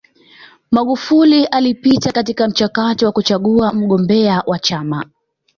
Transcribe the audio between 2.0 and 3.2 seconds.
katika mchakato wa